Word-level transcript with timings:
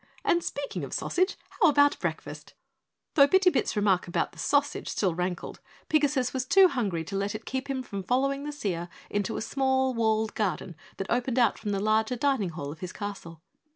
"And 0.25 0.43
speaking 0.43 0.83
of 0.83 0.93
sausage, 0.95 1.37
how 1.51 1.69
about 1.69 1.99
breakfast?" 1.99 2.55
Though 3.13 3.27
Bitty 3.27 3.51
Bit's 3.51 3.75
remark 3.75 4.07
about 4.07 4.31
the 4.31 4.39
sausage 4.39 4.89
still 4.89 5.13
rankled, 5.13 5.59
Pigasus 5.89 6.33
was 6.33 6.43
too 6.43 6.69
hungry 6.69 7.03
to 7.03 7.15
let 7.15 7.35
it 7.35 7.45
keep 7.45 7.69
him 7.69 7.83
from 7.83 8.01
following 8.01 8.43
the 8.43 8.51
seer 8.51 8.89
into 9.11 9.37
a 9.37 9.41
small 9.41 9.93
walled 9.93 10.33
garden 10.33 10.75
that 10.97 11.11
opened 11.11 11.37
out 11.37 11.59
from 11.59 11.69
the 11.69 11.79
larger 11.79 12.15
dining 12.15 12.49
hall 12.49 12.71
of 12.71 12.79
his 12.79 12.91
castle. 12.91 13.43